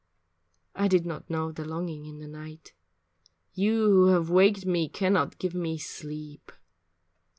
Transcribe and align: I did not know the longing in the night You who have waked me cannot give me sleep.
I 0.73 0.87
did 0.87 1.05
not 1.05 1.29
know 1.29 1.51
the 1.51 1.63
longing 1.63 2.07
in 2.07 2.17
the 2.17 2.27
night 2.27 2.73
You 3.53 3.85
who 3.93 4.05
have 4.07 4.31
waked 4.31 4.65
me 4.65 4.89
cannot 4.89 5.37
give 5.37 5.53
me 5.53 5.77
sleep. 5.77 6.51